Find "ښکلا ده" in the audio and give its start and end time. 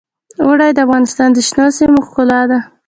2.07-2.59